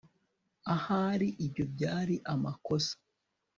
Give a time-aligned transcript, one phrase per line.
[0.75, 2.93] ahari ibyo byari amakosa